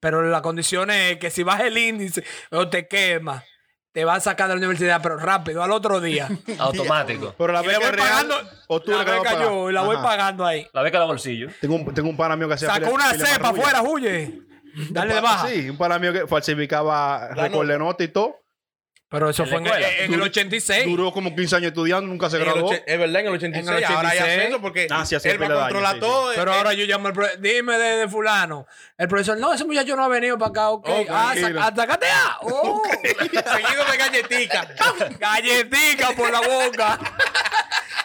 [0.00, 3.43] Pero la condición es que si baja el índice o te quema,
[3.94, 6.28] te va a sacar de la universidad, pero rápido, al otro día.
[6.58, 7.32] Automático.
[7.38, 8.08] Pero la Y beca voy real.
[8.08, 8.34] pagando
[8.66, 10.66] O tú la la vas beca yo y la voy pagando ahí.
[10.72, 11.48] La beca de bolsillo.
[11.60, 12.68] Tengo un, tengo un pana mío que hacía.
[12.68, 14.40] Sacó una cepa afuera, huye.
[14.90, 15.46] Dale de baja.
[15.48, 18.43] Sí, un pana mío que falsificaba récord de nota y todo.
[19.14, 20.87] Pero eso ¿En fue en, el 86.
[20.87, 22.73] Duró como 15 años estudiando, nunca se graduó.
[22.73, 23.68] es verdad, en el 86.
[23.68, 24.38] En el Ahora hay 86.
[24.38, 26.33] ascenso porque Ah, sí, él va a controlar años, sí, todo.
[26.35, 27.40] Pero Eh, ahora yo llamo al profesor.
[27.40, 28.66] Dime de, de fulano.
[28.99, 30.71] El profesor, no, ese muchacho no ha venido para acá.
[30.71, 30.88] Ok.
[30.88, 31.33] Oh, ah,
[31.76, 32.38] sácate A.
[32.42, 32.83] Oh.
[33.04, 34.68] Seguido de galletica.
[35.21, 36.99] Galletica por la boca.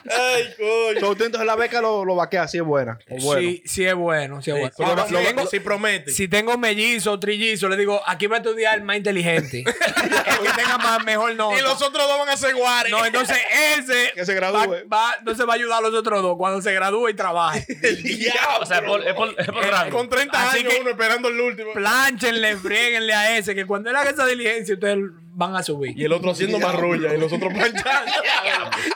[0.09, 0.99] Ay, coño.
[0.99, 2.97] So, entonces la beca lo, lo vaquea así es buena.
[3.09, 3.41] O bueno.
[3.41, 4.73] Sí, sí es bueno, sí es bueno.
[4.77, 6.11] pero Ahora, lo- si, lo- tengo, Si promete.
[6.11, 9.59] si tengo mellizo o trillizo, le digo, aquí va a estudiar el más inteligente.
[9.59, 9.63] el
[10.45, 11.57] que tenga más mejor nota.
[11.57, 12.91] Y los otros dos van a ser guares.
[12.91, 13.37] No, entonces
[13.77, 14.75] ese Que se va, gradúe.
[14.91, 17.65] va- entonces va a ayudar a los otros dos cuando se gradúe y trabaje.
[17.83, 18.59] el diablo.
[18.61, 19.89] O sea, es por, es por, es por Eh.
[19.91, 21.71] Con 30 Así años que- uno esperando el último.
[21.73, 24.97] Plánchenle, frieguenle a ese, que cuando él haga esa diligencia, ustedes
[25.39, 25.97] van a subir.
[25.97, 28.11] Y el otro haciendo marrulla y los otros planchando.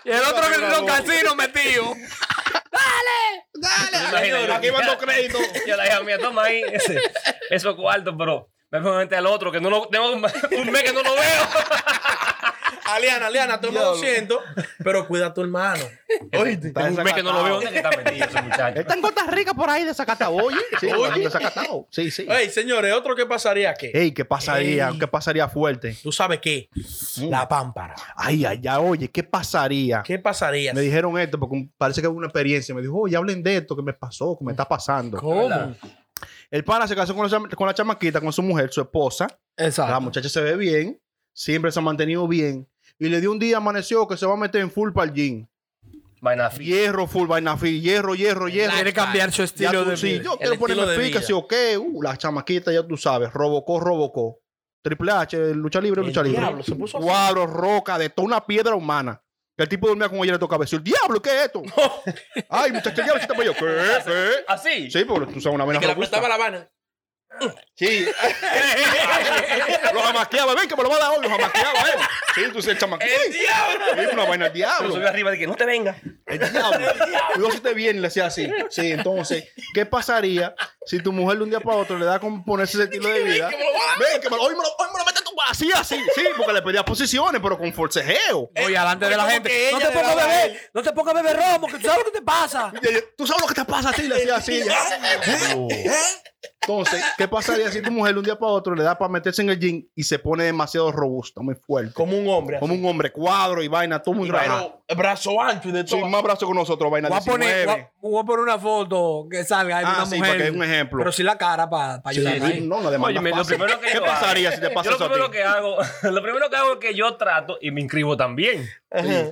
[0.05, 1.95] Y el otro en los casinos metido.
[3.55, 5.41] Imagínate, Aquí van dos créditos.
[5.67, 6.99] Yo la hija mía, toma ahí ese,
[7.49, 10.33] esos cuartos, pero me pongo frente al otro que no lo tengo un mes
[10.83, 11.43] que no lo veo.
[12.85, 14.37] Aliana, Aliana, toma 200,
[14.83, 15.83] pero cuida a tu hermano.
[16.37, 16.67] Oíste.
[16.67, 17.53] Está un mes que no lo veo.
[17.55, 18.79] ¿Dónde que está metido ese muchacho?
[18.79, 20.35] Está en Costa Rica por ahí de Zacatau.
[20.39, 21.87] Oye, sí, de Zacatau.
[21.89, 22.25] Sí, sí.
[22.29, 23.91] Ey, señores, otro que pasaría qué?
[23.93, 24.89] Ey, ¿qué pasaría?
[24.89, 24.99] Ey.
[24.99, 25.97] ¿Qué pasaría fuerte?
[26.03, 26.69] ¿Tú sabes qué?
[27.21, 27.95] La pámpara.
[28.15, 30.03] Ay, ay, ay, oye, ¿qué pasaría?
[30.03, 30.73] ¿Qué pasaría?
[30.73, 32.75] Me dijeron esto porque parece que hubo una experiencia.
[32.75, 35.17] Me dijo, oye, hablen de esto, que me pasó, que me está pasando.
[35.19, 35.75] ¿Cómo?
[36.51, 39.27] El pana se casó con la, con la chamaquita, con su mujer, su esposa.
[39.57, 40.01] La Exacto.
[40.01, 41.01] muchacha se ve bien,
[41.33, 42.67] siempre se ha mantenido bien.
[42.99, 45.13] Y le dio un día, amaneció, que se va a meter en full para el
[45.13, 45.47] gym.
[46.21, 48.73] Vaina Hierro, full, vaina fi, hierro, hierro, hierro.
[48.75, 50.23] Quiere cambiar su estilo tú, de sí, vida.
[50.23, 51.27] yo quiero estilo ponerme de pica, vida.
[51.27, 51.53] sí, ok.
[51.79, 54.39] Uh, la chamaquita, ya tú sabes, robocó, robocó.
[54.81, 56.63] Triple H, lucha libre, El lucha libre.
[56.63, 56.99] se puso
[57.45, 59.21] roca, de toda una piedra humana.
[59.57, 61.61] El tipo dormía con ella le tocaba decir, diablo, ¿qué es esto?
[62.49, 63.53] Ay, muchacho, el diablo.
[63.53, 63.63] ¿Qué?
[64.05, 64.29] ¿Qué?
[64.47, 64.89] ¿Así?
[64.91, 66.69] Sí, porque tú sabes una vaina Que le apretaba la vaina.
[67.75, 68.07] Sí.
[69.93, 71.93] lo jamaqueaba, ven que me lo va a dar hoy, lo jamaqueaba, eh.
[72.35, 73.11] Sí, tú el chamaquito.
[73.25, 73.85] ¡El diablo!
[73.95, 74.93] Sí, una vaina del Pero diablo.
[74.95, 75.95] subió arriba de que no te venga.
[76.25, 76.87] El diablo.
[77.33, 78.49] Cuidado si te viene y le hacía así.
[78.69, 82.43] Sí, entonces, ¿qué pasaría si tu mujer de un día para otro le da con
[82.45, 83.49] ponerse ese estilo de vida?
[83.49, 85.95] Ven, que me lo, hoy, me lo, hoy me lo metes tú así, así.
[86.15, 88.49] Sí, porque le pedía posiciones, pero con forcejeo.
[88.65, 89.69] Oye, adelante de la gente.
[89.71, 90.71] No te pongas a beber.
[90.73, 92.71] No te pongas a beber romo, que tú sabes lo que te pasa.
[93.17, 94.03] ¿Tú sabes lo que te pasa a ti?
[94.03, 94.61] Le decía así.
[94.61, 95.95] ¿Eh?
[96.61, 99.41] Entonces, ¿qué pasaría si tu mujer de un día para otro le da para meterse
[99.41, 101.93] en el gym y se pone demasiado robusta, muy fuerte?
[101.93, 102.59] Como un hombre.
[102.59, 104.81] Como un hombre cuadro y vaina, todo muy raro.
[104.95, 106.07] Brazo ancho y de Sí, todo.
[106.07, 107.65] más brazo que nosotros, vaina Voy a, poner, 19.
[107.65, 110.31] voy, a, voy a poner una foto que salga de Ah, una sí, mujer.
[110.37, 110.97] para que un ejemplo.
[110.99, 112.33] Pero sí la cara para Sí, ayudar.
[112.51, 114.89] sí, no, no, demanda Óyeme, lo primero que ¿Qué yo pasaría hago- si te pasa
[114.89, 115.13] yo eso lo a ti?
[115.13, 115.77] primero que hago,
[116.11, 118.69] lo primero que hago es que yo trato y me inscribo también.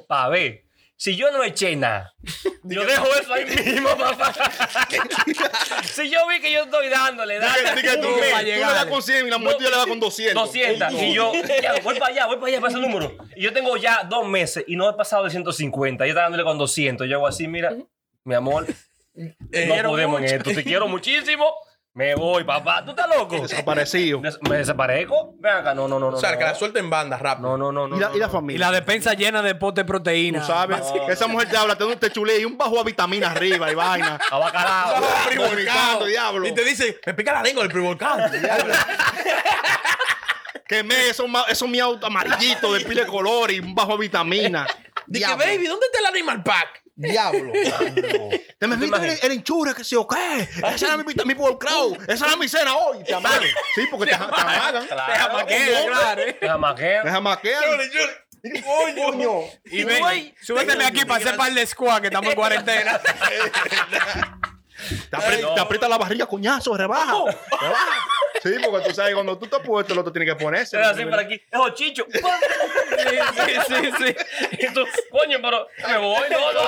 [0.08, 0.66] Para ver.
[1.02, 2.14] Si yo no eché nada,
[2.64, 4.32] yo dejo eso ahí mismo, papá.
[5.84, 7.74] si yo vi que yo estoy dándole, dale.
[7.74, 10.00] Diga tú, mes, tú le das con 100 y la mujer tuya le da con
[10.00, 10.46] 200.
[10.46, 10.94] 200.
[11.02, 13.18] Y yo, ya, voy para allá, voy para allá, para ese número.
[13.36, 16.06] Y yo tengo ya dos meses y no he pasado de 150.
[16.06, 17.10] Yo está dándole con 200.
[17.10, 17.76] Yo hago así, mira,
[18.24, 18.68] mi amor,
[19.16, 20.52] no podemos en esto.
[20.54, 21.52] Te quiero muchísimo.
[21.94, 22.86] Me voy, papá.
[22.86, 23.36] ¿Tú estás loco?
[23.42, 24.20] Desaparecido.
[24.22, 25.34] Des- ¿Me desaparezco?
[25.40, 26.10] Ven acá, no, no, no.
[26.10, 26.38] no O sea, no.
[26.38, 27.50] que la suelta en banda rápido.
[27.50, 27.88] No, no, no.
[27.90, 28.32] no Y la, no, y la no.
[28.32, 28.68] Y familia.
[28.68, 30.40] la despensa llena de potes de proteína.
[30.40, 33.32] Tú sabes, esa mujer te habla, te da un techulé y un bajo a vitamina
[33.32, 34.18] arriba y vaina.
[34.32, 35.02] A bacalao.
[35.36, 36.48] Vomitando, diablo.
[36.48, 38.22] Y te dice, me pica la lengua del privolcado.
[40.68, 44.66] Quemé esos, ma- esos miautos amarillitos de pile de color y un bajo a vitamina.
[45.06, 45.44] Dice, Diablo.
[45.46, 46.81] baby, ¿dónde está el animal pack?
[46.96, 47.52] Diablo.
[48.60, 50.48] Te me viste el, el enchura que se o qué.
[50.74, 51.98] Esa era mi, mi volcrao.
[52.08, 53.04] Esa era mi cena hoy.
[53.04, 53.42] Te amagan.
[53.76, 54.86] Sí, porque te, te amagan.
[54.86, 55.14] Claro.
[55.14, 56.22] Te jamaquea, claro.
[56.40, 57.04] Te jamaquean.
[57.04, 57.64] Te jamaquean.
[58.98, 59.42] Coño.
[59.66, 63.00] Y ven, súbeteme aquí para hacer par de squad que estamos en cuarentena.
[65.10, 67.14] Te aprieta, te aprieta la barriga, coñazo, rebaja.
[67.60, 67.86] rebaja.
[68.44, 70.76] Sí, porque tú sabes, cuando tú te puesto, el otro tiene que ponerse.
[70.78, 71.36] Era así por aquí.
[71.36, 72.06] Es ochicho.
[72.12, 72.20] Sí,
[73.68, 74.16] sí, sí, sí.
[74.60, 76.30] Y tú, coño, pero me voy.
[76.32, 76.62] No, no,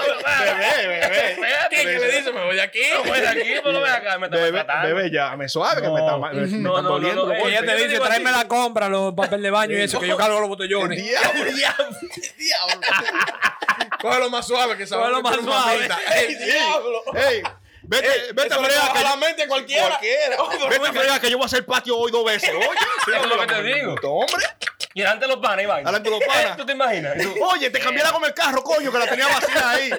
[0.44, 1.38] Bebé, bebé.
[1.70, 2.32] ¿Qué me dice?
[2.32, 2.80] Me voy de aquí.
[3.04, 4.20] Me voy de aquí, pero ven acá.
[4.20, 7.32] Me está Bebé, ya, me suave, que me, está, me, me No, están no, doliendo.
[7.32, 10.40] Ella te dice, tráeme la compra, los papel de baño y eso, que yo cargo
[10.40, 11.04] los botellones.
[11.04, 11.52] Diablo.
[11.52, 11.98] Diablo.
[12.38, 12.82] Diablo.
[14.02, 15.88] Cógelo más suave que Cógelo más suave.
[16.16, 17.04] ¡Ey, diablo!
[17.16, 17.42] Ey,
[17.84, 19.88] vete, vete a fregar que la mente cualquiera.
[19.90, 20.38] Cualquiera.
[20.70, 22.50] Vete a fregar que yo voy a hacer patio hoy dos veces.
[22.50, 22.68] Oye,
[23.06, 23.96] sí, Es lo que te digo.
[24.04, 24.46] Hombre,
[24.94, 25.84] Y delante de los panes, Iván.
[25.84, 26.58] Delante de los panas.
[26.58, 27.16] ¿Tú te imaginas?
[27.18, 29.90] Y oye, te cambié la goma el carro, coño, que la tenía vacía ahí.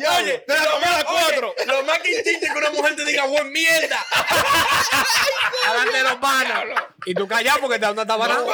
[0.00, 1.54] Ya, oye, te la cambié a las cuatro.
[1.66, 4.04] Lo más que insiste es que una mujer te diga buen mierda.
[5.68, 6.64] Adelante de los panas.
[7.04, 8.52] Y tú callado porque te no está banando.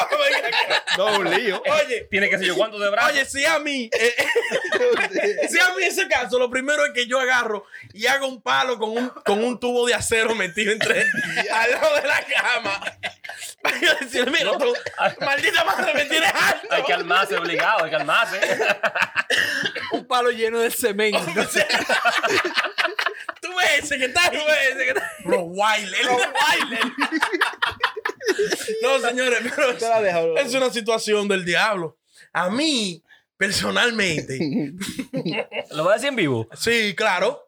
[0.97, 1.63] No, un lío.
[1.85, 3.09] Oye, Tiene que ser yo cuánto de brazo.
[3.13, 4.17] oye, si a mí, eh,
[5.49, 8.79] si a mí ese caso, lo primero es que yo agarro y hago un palo
[8.79, 11.05] con un, con un tubo de acero metido entre
[11.53, 12.81] al lado de la cama.
[13.63, 14.73] Para yo decirle, mira, tú,
[15.21, 16.69] maldita madre, me tienes harto.
[16.71, 18.41] Hay que armarse obligado, hay que armarse.
[19.93, 21.21] Un palo lleno de cemento.
[23.41, 25.13] Tú ves ese que está, tú ves ese que está.
[25.25, 26.07] Rottweiler.
[28.83, 30.37] No, señores, pero Te la dejo.
[30.39, 31.99] es una situación del diablo.
[32.33, 33.03] A mí,
[33.37, 34.39] personalmente,
[35.71, 36.47] ¿Lo voy a decir en vivo?
[36.57, 37.47] sí, claro.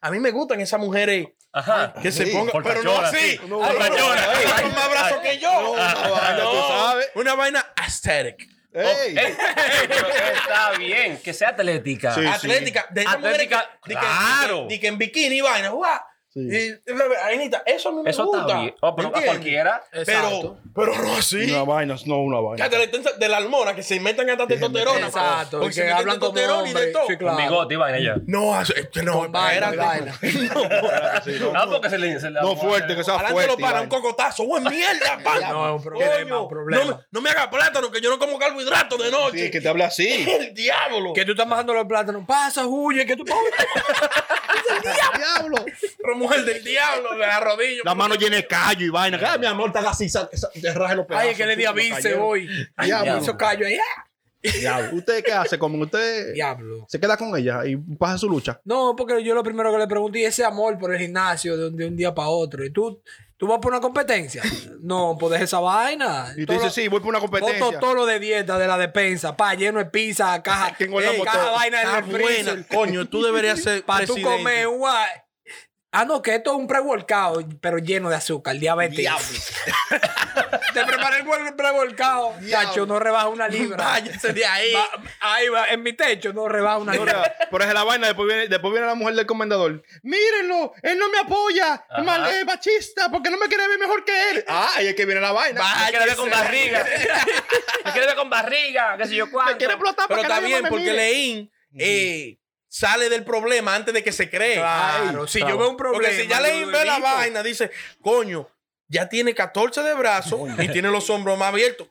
[0.00, 1.94] A mí me gustan esas mujeres Ajá.
[2.00, 3.16] que se Sí, pongan, pero no así.
[3.18, 3.40] sí.
[3.48, 5.72] No, no, no, más brazos que yo.
[5.72, 7.08] Una vaina, tú sabes.
[7.14, 8.48] Una vaina aesthetic.
[8.72, 9.16] Ey.
[9.16, 12.14] Está bien, que sea atlética.
[12.14, 12.24] Sí.
[12.24, 12.86] Atlética.
[12.90, 14.66] De Atlética, que- claro.
[14.68, 15.70] de que- en bikini vaina.
[15.70, 15.98] ¡guau!
[16.32, 16.40] Sí.
[16.48, 16.92] Y,
[17.24, 18.42] Ainita, eso a mí me Eso gusta.
[18.42, 18.74] está bien.
[18.80, 19.82] Oh, pero a cualquiera.
[20.06, 21.50] Pero, pero no así.
[21.50, 22.68] Una vaina, no una vaina.
[22.68, 25.06] De la almona que se inventan hasta testosterona.
[25.08, 25.58] Exacto.
[25.58, 27.02] Porque y se que meten hablan testosterona y de todo.
[27.08, 27.36] Sí, Con claro.
[27.38, 28.22] bigote y vaina ya.
[28.26, 30.14] No, es que no, Con vaina, vaina.
[31.24, 32.20] Sí, no, Ah, porque se le.
[32.20, 33.52] Se le no fuerte, que sea Adelante fuerte.
[33.52, 34.44] lo para un cocotazo.
[34.46, 35.18] ¡Buen mierda!
[35.24, 35.40] pa!
[35.40, 36.84] No, es un problema, Coño, un problema.
[36.84, 39.38] No, me- no me haga plátano, que yo no como carbohidratos de noche.
[39.46, 40.06] Sí, que te hable así.
[40.30, 41.12] El diablo.
[41.12, 42.22] Que tú estás bajando los plátanos.
[42.24, 43.24] Pasa, huye, que tú
[45.16, 45.56] Diablo.
[46.20, 47.82] Mujer del diablo, de la rodilla.
[47.84, 49.18] La mano llena de callo y vaina.
[49.22, 50.06] Ay, mi amor, te así,
[50.60, 51.28] te raje los pedazos.
[51.28, 52.48] Ay, que le di avise hoy.
[52.76, 53.18] Ay, Diablo.
[53.18, 53.76] hizo callo ahí.
[53.76, 54.04] ¡ah!
[54.42, 54.88] Diablo.
[54.96, 55.58] ¿Usted qué hace?
[55.58, 56.86] Como usted Diablo.
[56.88, 58.60] se queda con ella y pasa su lucha.
[58.64, 61.66] No, porque yo lo primero que le pregunté es ese amor por el gimnasio de
[61.68, 62.64] un, de un día para otro.
[62.64, 63.02] ¿Y tú,
[63.36, 64.42] tú vas por una competencia?
[64.82, 66.32] No, pues deja esa vaina.
[66.38, 67.58] Y tú dices, sí, voy por una competencia.
[67.58, 71.24] Todo, todo lo de dieta de la despensa, pa, lleno de pizza, caja, engordamos ey,
[71.24, 72.44] caja vaina Está en el freezer.
[72.44, 72.66] buena.
[72.66, 75.06] Coño, tú deberías ser Para tú comer un gua-
[75.92, 79.08] Ah, no, que esto es un pre-volcado, pero lleno de azúcar, diabetes.
[80.72, 82.32] Te preparé el pre-volcado.
[82.48, 83.76] Chacho, no rebaja una libra.
[83.84, 84.72] Váyase de ahí.
[84.72, 84.88] Va-
[85.20, 87.34] ahí va, en mi techo no rebaja una No, libra.
[87.50, 89.82] Pero es la vaina, después viene, después viene la mujer del comendador.
[90.02, 92.02] Mírenlo, él no me apoya, Ajá.
[92.02, 94.44] mal, es machista, porque no me quiere ver mejor que él.
[94.46, 95.60] Ah, ahí es que viene la vaina.
[95.86, 96.84] Me quiere ver con barriga.
[97.84, 98.96] Me quiere ver con barriga.
[98.96, 99.58] Qué sé yo Me cuánto.
[99.58, 100.92] quiere explotar Pero para que está bien, me porque.
[100.92, 102.38] Leín eh,
[102.72, 104.54] sale del problema antes de que se cree.
[104.54, 105.54] Claro, Ay, si claro.
[105.54, 106.02] yo veo un problema.
[106.04, 108.48] Porque si ya lo ve la vaina, dice, coño,
[108.88, 111.88] ya tiene 14 de brazos y tiene los hombros más abiertos.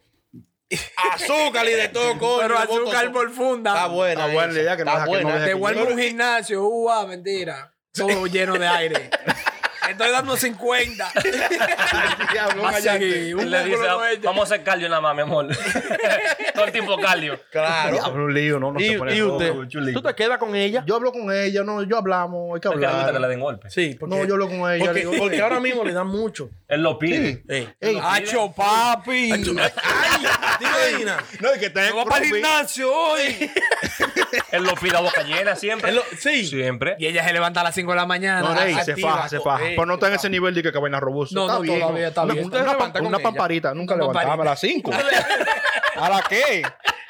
[1.13, 2.39] Azúcar y de todo, coño.
[2.41, 3.11] Pero le azúcar todo.
[3.13, 3.73] por funda.
[3.73, 4.21] Está buena.
[4.21, 5.39] Está buena la idea que no Está deja que no buena.
[5.45, 7.73] deje Te yo- un gimnasio, uh, mentira.
[7.91, 9.09] Todo lleno de aire.
[9.91, 11.12] Estoy dando 50.
[12.32, 13.36] Diablo, Así, cállate.
[13.36, 15.47] un Él le dice, músculo no es- vamos a hacer cardio nada más, mi amor.
[16.54, 17.39] Todo el tiempo cardio.
[17.52, 17.93] Claro.
[17.93, 20.02] Diablo, un lío, no, no Y, se pone y usted, chulito.
[20.02, 20.84] ¿tú te quedas con ella?
[20.86, 23.15] Yo hablo con ella, no, yo hablamos, hay que Es que le gusta que le
[23.17, 23.30] hablar.
[23.32, 23.69] den golpe.
[23.69, 24.86] Sí, porque, No, yo hablo con ella.
[24.86, 26.49] porque, le digo, porque ahora mismo le dan mucho.
[26.67, 27.43] Él lo pide.
[27.47, 27.67] Eh.
[27.80, 29.32] Ey, ¡Hacho, papi!
[29.32, 29.43] Ay,
[30.60, 31.23] ¿te imaginas?
[31.39, 33.51] no, es que está en ¡No va para el gimnasio hoy!
[34.51, 35.91] Él lo pide a boca llena siempre.
[35.91, 36.45] Lo- sí.
[36.45, 36.95] Siempre.
[36.99, 38.41] Y ella se levanta a las 5 de la mañana.
[38.41, 39.63] No, Rey, se faja, se faja.
[39.63, 41.36] Pero no está en ese nivel de que, vaina robusta.
[41.36, 41.79] No, está no, bien.
[41.79, 42.45] todavía está una, bien.
[43.05, 43.73] Una, pamparita.
[43.73, 44.91] Nunca Una levantaba a las 5.
[45.95, 46.63] ¿A la qué?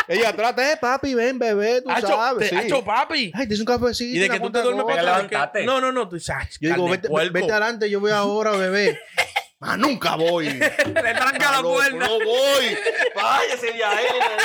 [0.08, 2.50] Ella trata, eh, papi, ven, bebé, tú Hacho, sabes.
[2.50, 2.65] te- sí.
[2.65, 3.32] hacho, papi.
[3.36, 4.15] Ay, te hice un cafecito.
[4.17, 5.63] Y de que tú te duermes para levántate.
[5.65, 6.10] No, no, no.
[6.10, 7.32] Tú "Ay, Yo digo, vete, puerco".
[7.34, 9.00] vete adelante, yo voy ahora, bebé.
[9.62, 10.45] Ah, nunca voy.
[10.50, 10.67] Le
[11.13, 11.98] tranca la No, puerta.
[11.98, 12.78] No voy.
[13.13, 14.43] Váyase de ahí, bebé.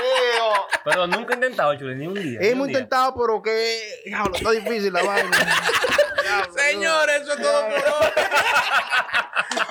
[0.84, 2.40] Pero nunca he intentado, chule, ni un día.
[2.42, 2.78] Hemos día.
[2.78, 4.02] intentado, pero que.
[4.04, 5.30] Diablo, está difícil la vaina.
[6.56, 8.10] Señores, eso es todo por hoy.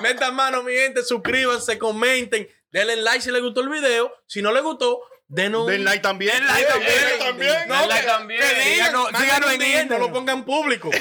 [0.00, 1.02] Metan mano, mi gente.
[1.02, 2.48] Suscríbanse, comenten.
[2.70, 4.12] Denle like si les gustó el video.
[4.26, 5.66] Si no les gustó, denos.
[5.66, 6.32] Den like también.
[6.36, 6.92] Den like también.
[6.92, 7.52] Den like también.
[7.68, 8.40] Den like también.
[8.42, 10.00] Síganos- en DM, No Instagram.
[10.00, 10.90] lo pongan público.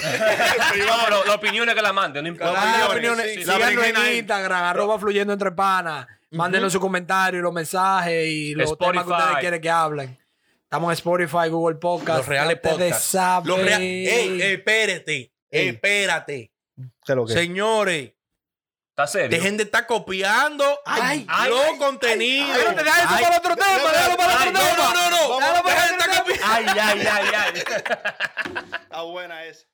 [0.77, 2.53] No, pero la opinión es que la mande, no importa.
[2.53, 3.45] Claro, Opiniones, opiniones, sí, sí.
[3.59, 4.15] la Síganos en.
[4.17, 6.07] Instagram, arroba fluyendo entre panas.
[6.31, 10.19] Mándenos sus comentarios, los mensajes y los temas que ustedes quieren que hablen.
[10.63, 12.17] Estamos en Spotify, Google Podcast.
[12.19, 13.13] Los reales podcasts.
[13.45, 15.31] Los rea- Ey, espérate.
[15.51, 16.51] Espérate.
[17.27, 18.12] Señores,
[18.93, 19.29] ¿Estás serio?
[19.35, 22.55] dejen de estar copiando Ay, ay, los ay, contenidos.
[22.55, 24.93] Pero te dejas eso Ay, para otro tema, no, déjalo para ay, otro no, tema.
[24.93, 25.63] no, no, no.
[25.63, 26.45] Dejen de estar copiando.
[26.47, 27.63] Ay, ay, ay, ay.
[28.83, 29.65] Está buena esa.